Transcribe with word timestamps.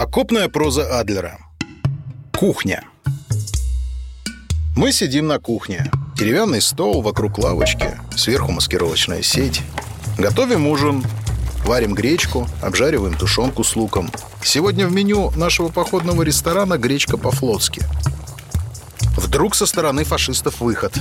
Окопная 0.00 0.48
проза 0.48 0.98
Адлера. 0.98 1.36
Кухня. 2.34 2.84
Мы 4.74 4.92
сидим 4.92 5.26
на 5.26 5.38
кухне. 5.38 5.90
Деревянный 6.16 6.62
стол 6.62 7.02
вокруг 7.02 7.36
лавочки, 7.36 8.00
сверху 8.16 8.50
маскировочная 8.50 9.20
сеть. 9.20 9.60
Готовим 10.16 10.66
ужин, 10.68 11.04
варим 11.66 11.92
гречку, 11.92 12.48
обжариваем 12.62 13.12
тушенку 13.12 13.62
с 13.62 13.76
луком. 13.76 14.10
Сегодня 14.42 14.86
в 14.86 14.92
меню 14.92 15.32
нашего 15.32 15.68
походного 15.68 16.22
ресторана 16.22 16.78
гречка 16.78 17.18
по-флотски. 17.18 17.82
Вдруг 19.18 19.54
со 19.54 19.66
стороны 19.66 20.04
фашистов 20.04 20.62
выход. 20.62 20.94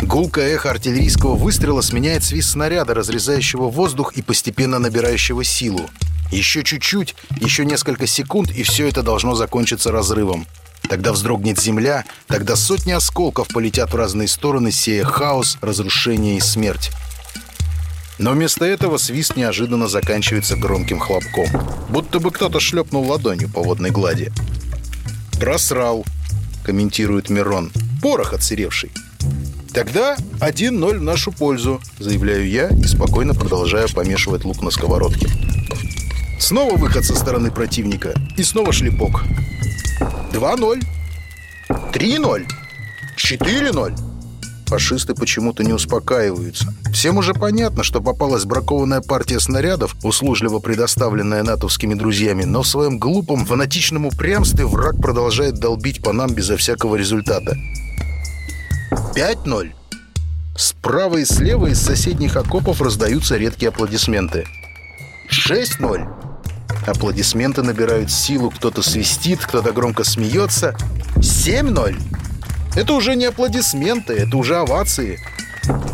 Гулкое 0.00 0.54
эхо 0.54 0.70
артиллерийского 0.70 1.34
выстрела 1.34 1.80
сменяет 1.80 2.22
свист 2.22 2.50
снаряда, 2.50 2.94
разрезающего 2.94 3.68
воздух 3.68 4.12
и 4.12 4.22
постепенно 4.22 4.78
набирающего 4.78 5.42
силу. 5.42 5.90
Еще 6.30 6.62
чуть-чуть, 6.62 7.14
еще 7.40 7.64
несколько 7.64 8.06
секунд, 8.06 8.50
и 8.50 8.62
все 8.62 8.88
это 8.88 9.02
должно 9.02 9.34
закончиться 9.34 9.90
разрывом. 9.90 10.46
Тогда 10.88 11.12
вздрогнет 11.12 11.60
земля, 11.60 12.04
тогда 12.26 12.56
сотни 12.56 12.92
осколков 12.92 13.48
полетят 13.48 13.92
в 13.92 13.96
разные 13.96 14.28
стороны, 14.28 14.72
сея 14.72 15.04
хаос, 15.04 15.58
разрушение 15.60 16.36
и 16.36 16.40
смерть. 16.40 16.90
Но 18.18 18.32
вместо 18.32 18.64
этого 18.64 18.98
свист 18.98 19.36
неожиданно 19.36 19.88
заканчивается 19.88 20.56
громким 20.56 20.98
хлопком. 20.98 21.46
Будто 21.88 22.20
бы 22.20 22.30
кто-то 22.30 22.60
шлепнул 22.60 23.08
ладонью 23.08 23.48
по 23.48 23.62
водной 23.62 23.90
глади. 23.90 24.32
«Просрал»,— 25.40 26.04
комментирует 26.64 27.30
Мирон. 27.30 27.72
«Порох 28.02 28.34
отсыревший». 28.34 28.90
«Тогда 29.72 30.16
1-0 30.40 30.98
в 30.98 31.02
нашу 31.02 31.32
пользу»,— 31.32 31.80
заявляю 31.98 32.46
я 32.48 32.68
и 32.68 32.84
спокойно 32.84 33.34
продолжаю 33.34 33.88
помешивать 33.88 34.44
лук 34.44 34.62
на 34.62 34.70
сковородке. 34.70 35.28
Снова 36.40 36.76
выход 36.76 37.04
со 37.04 37.14
стороны 37.14 37.50
противника 37.50 38.14
и 38.36 38.42
снова 38.42 38.72
шлепок. 38.72 39.24
2-0. 40.32 40.82
3-0. 41.68 42.46
4-0. 43.16 44.00
Фашисты 44.66 45.14
почему-то 45.14 45.62
не 45.62 45.74
успокаиваются. 45.74 46.72
Всем 46.92 47.18
уже 47.18 47.34
понятно, 47.34 47.82
что 47.82 48.00
попалась 48.00 48.46
бракованная 48.46 49.02
партия 49.02 49.38
снарядов, 49.38 49.94
услужливо 50.02 50.60
предоставленная 50.60 51.42
натовскими 51.42 51.94
друзьями, 51.94 52.44
но 52.44 52.62
в 52.62 52.66
своем 52.66 52.98
глупом, 52.98 53.44
фанатичном 53.44 54.06
упрямстве 54.06 54.64
враг 54.64 54.96
продолжает 54.96 55.56
долбить 55.56 56.02
по 56.02 56.12
нам 56.12 56.32
безо 56.32 56.56
всякого 56.56 56.96
результата. 56.96 57.54
5-0. 59.14 59.72
Справа 60.56 61.18
и 61.18 61.24
слева 61.26 61.66
из 61.66 61.80
соседних 61.80 62.36
окопов 62.36 62.80
раздаются 62.80 63.36
редкие 63.36 63.68
аплодисменты. 63.68 64.46
6-0. 65.30 66.29
Аплодисменты 66.90 67.62
набирают 67.62 68.10
силу, 68.10 68.50
кто-то 68.50 68.82
свистит, 68.82 69.38
кто-то 69.40 69.70
громко 69.70 70.02
смеется. 70.02 70.74
7-0. 71.18 71.96
Это 72.74 72.92
уже 72.94 73.14
не 73.14 73.26
аплодисменты, 73.26 74.14
это 74.14 74.36
уже 74.36 74.56
овации. 74.56 75.20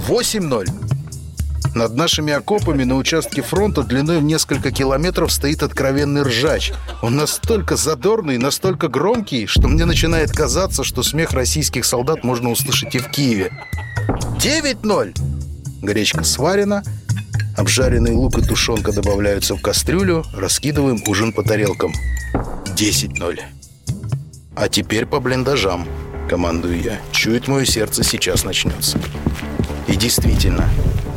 8-0. 0.08 1.74
Над 1.74 1.94
нашими 1.94 2.32
окопами 2.32 2.84
на 2.84 2.96
участке 2.96 3.42
фронта 3.42 3.82
длиной 3.82 4.20
в 4.20 4.22
несколько 4.22 4.70
километров 4.70 5.30
стоит 5.30 5.62
откровенный 5.62 6.22
ржач. 6.22 6.72
Он 7.02 7.14
настолько 7.14 7.76
задорный, 7.76 8.38
настолько 8.38 8.88
громкий, 8.88 9.46
что 9.46 9.68
мне 9.68 9.84
начинает 9.84 10.32
казаться, 10.32 10.82
что 10.82 11.02
смех 11.02 11.32
российских 11.32 11.84
солдат 11.84 12.24
можно 12.24 12.50
услышать 12.50 12.94
и 12.94 12.98
в 12.98 13.10
Киеве. 13.10 13.52
9-0. 14.38 15.14
Гречка 15.82 16.24
сварена, 16.24 16.82
обжаренный 17.56 18.12
лук 18.12 18.38
и 18.38 18.42
тушенка 18.42 18.92
добавляются 18.92 19.54
в 19.56 19.62
кастрюлю, 19.62 20.24
раскидываем 20.34 21.02
ужин 21.06 21.32
по 21.32 21.42
тарелкам. 21.42 21.92
10-0. 22.76 23.40
А 24.54 24.68
теперь 24.68 25.06
по 25.06 25.20
блиндажам, 25.20 25.86
командую 26.28 26.80
я. 26.80 27.00
Чует 27.12 27.48
мое 27.48 27.64
сердце, 27.64 28.04
сейчас 28.04 28.44
начнется. 28.44 28.98
И 29.86 29.96
действительно, 29.96 30.68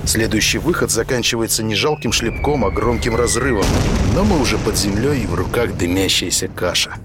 Следующий 0.09 0.57
выход 0.57 0.89
заканчивается 0.89 1.61
не 1.61 1.75
жалким 1.75 2.11
шлепком, 2.11 2.65
а 2.65 2.71
громким 2.71 3.15
разрывом. 3.15 3.65
Но 4.15 4.23
мы 4.23 4.39
уже 4.41 4.57
под 4.57 4.75
землей 4.75 5.21
и 5.21 5.27
в 5.27 5.35
руках 5.35 5.77
дымящаяся 5.77 6.47
каша. 6.47 6.95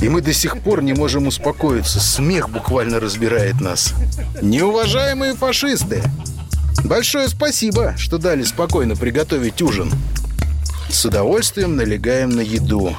И 0.00 0.08
мы 0.08 0.22
до 0.22 0.32
сих 0.32 0.62
пор 0.62 0.82
не 0.82 0.94
можем 0.94 1.26
успокоиться. 1.26 2.00
Смех 2.00 2.48
буквально 2.48 3.00
разбирает 3.00 3.60
нас. 3.60 3.92
Неуважаемые 4.40 5.34
фашисты! 5.34 6.02
Большое 6.86 7.28
спасибо, 7.28 7.96
что 7.98 8.16
дали 8.16 8.44
спокойно 8.44 8.94
приготовить 8.94 9.60
ужин. 9.60 9.90
С 10.88 11.04
удовольствием 11.04 11.74
налегаем 11.74 12.30
на 12.30 12.42
еду. 12.42 12.94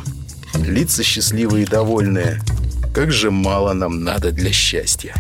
Лица 0.56 1.04
счастливые 1.04 1.64
и 1.64 1.68
довольные. 1.68 2.42
Как 2.94 3.14
же 3.14 3.32
мало 3.32 3.72
нам 3.72 4.04
надо 4.04 4.34
для 4.34 4.52
счастья. 4.52 5.16